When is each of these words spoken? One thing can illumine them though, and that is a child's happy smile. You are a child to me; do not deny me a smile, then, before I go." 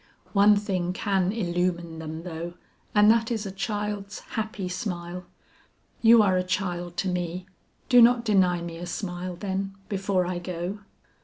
One 0.33 0.55
thing 0.55 0.93
can 0.93 1.31
illumine 1.31 1.99
them 1.99 2.23
though, 2.23 2.55
and 2.95 3.11
that 3.11 3.29
is 3.29 3.45
a 3.45 3.51
child's 3.51 4.17
happy 4.33 4.67
smile. 4.67 5.27
You 6.01 6.23
are 6.23 6.37
a 6.37 6.43
child 6.43 6.97
to 6.97 7.07
me; 7.07 7.45
do 7.87 8.01
not 8.01 8.25
deny 8.25 8.63
me 8.63 8.77
a 8.77 8.87
smile, 8.87 9.35
then, 9.35 9.75
before 9.89 10.25
I 10.25 10.39
go." 10.39 10.79